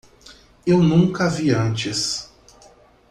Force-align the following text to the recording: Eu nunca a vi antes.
Eu 0.65 0.81
nunca 0.81 1.25
a 1.25 1.29
vi 1.29 1.51
antes. 1.53 2.27